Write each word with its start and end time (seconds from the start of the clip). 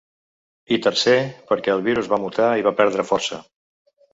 I 0.77 0.77
tercer, 0.85 1.17
perquè 1.51 1.75
el 1.75 1.85
virus 1.91 2.11
va 2.15 2.21
mutar 2.27 2.49
i 2.63 2.67
va 2.69 2.75
perdre 2.81 3.07
força. 3.11 3.43